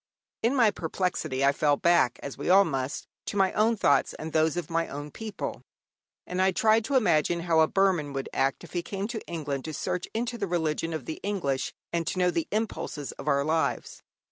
In 0.41 0.55
my 0.55 0.71
perplexity 0.71 1.45
I 1.45 1.51
fell 1.51 1.77
back, 1.77 2.19
as 2.23 2.35
we 2.35 2.49
all 2.49 2.65
must, 2.65 3.05
to 3.27 3.37
my 3.37 3.53
own 3.53 3.77
thoughts 3.77 4.15
and 4.15 4.33
those 4.33 4.57
of 4.57 4.67
my 4.67 4.87
own 4.87 5.11
people; 5.11 5.61
and 6.25 6.41
I 6.41 6.51
tried 6.51 6.83
to 6.85 6.95
imagine 6.95 7.41
how 7.41 7.59
a 7.59 7.67
Burman 7.67 8.11
would 8.13 8.27
act 8.33 8.63
if 8.63 8.73
he 8.73 8.81
came 8.81 9.07
to 9.09 9.21
England 9.27 9.63
to 9.65 9.75
search 9.75 10.07
into 10.11 10.39
the 10.39 10.47
religion 10.47 10.93
of 10.93 11.05
the 11.05 11.19
English 11.21 11.71
and 11.93 12.07
to 12.07 12.17
know 12.17 12.31
the 12.31 12.47
impulses 12.49 13.11
of 13.11 13.27
our 13.27 13.43
lives. 13.45 14.01